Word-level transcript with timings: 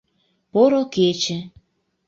Поро 0.51 0.81
кече! 0.93 1.37